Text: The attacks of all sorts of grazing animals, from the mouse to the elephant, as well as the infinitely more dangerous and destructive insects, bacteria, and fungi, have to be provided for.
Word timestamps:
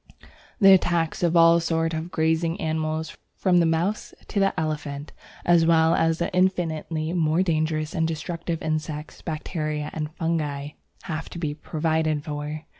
The 0.59 0.73
attacks 0.73 1.21
of 1.21 1.37
all 1.37 1.59
sorts 1.59 1.93
of 1.93 2.09
grazing 2.09 2.59
animals, 2.59 3.15
from 3.35 3.59
the 3.59 3.67
mouse 3.67 4.15
to 4.29 4.39
the 4.39 4.59
elephant, 4.59 5.11
as 5.45 5.63
well 5.63 5.93
as 5.93 6.17
the 6.17 6.33
infinitely 6.33 7.13
more 7.13 7.43
dangerous 7.43 7.93
and 7.93 8.07
destructive 8.07 8.63
insects, 8.63 9.21
bacteria, 9.21 9.91
and 9.93 10.09
fungi, 10.15 10.69
have 11.03 11.29
to 11.29 11.37
be 11.37 11.53
provided 11.53 12.23
for. 12.23 12.65